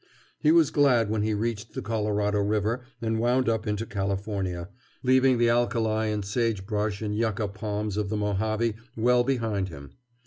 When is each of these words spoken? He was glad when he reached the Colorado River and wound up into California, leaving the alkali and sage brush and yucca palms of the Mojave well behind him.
He 0.39 0.51
was 0.51 0.71
glad 0.71 1.11
when 1.11 1.21
he 1.21 1.35
reached 1.35 1.75
the 1.75 1.81
Colorado 1.83 2.39
River 2.39 2.81
and 3.03 3.19
wound 3.19 3.47
up 3.47 3.67
into 3.67 3.85
California, 3.85 4.67
leaving 5.03 5.37
the 5.37 5.49
alkali 5.49 6.05
and 6.11 6.25
sage 6.25 6.65
brush 6.65 7.03
and 7.03 7.15
yucca 7.15 7.47
palms 7.49 7.97
of 7.97 8.09
the 8.09 8.17
Mojave 8.17 8.73
well 8.97 9.23
behind 9.23 9.69
him. 9.69 9.91